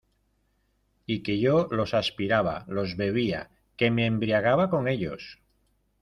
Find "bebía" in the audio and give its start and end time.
2.97-3.51